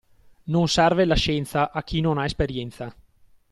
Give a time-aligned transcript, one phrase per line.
[0.45, 2.91] Non serve la scienza a chi non ha esperienza.